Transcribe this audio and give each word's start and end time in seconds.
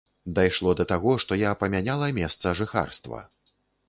Дайшло 0.37 0.71
да 0.79 0.85
таго, 0.91 1.11
што 1.23 1.37
я 1.41 1.51
памяняла 1.63 2.07
месца 2.21 2.55
жыхарства. 2.63 3.21